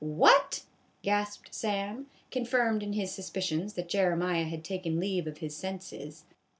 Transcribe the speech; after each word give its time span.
"What!" 0.23 0.63
gasped 1.03 1.53
Sam, 1.53 2.07
confirmed 2.31 2.81
in 2.81 2.93
his 2.93 3.11
suspi 3.11 3.43
cions 3.43 3.75
that 3.75 3.87
Jeremiah 3.87 4.45
had 4.45 4.63
taken 4.63 4.99
leave 4.99 5.27
of 5.27 5.37
his 5.37 5.55
senses. 5.55 6.23